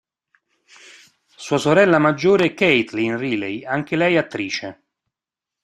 [1.35, 4.83] Sua sorella maggiore è Kaitlin Riley anche lei attrice.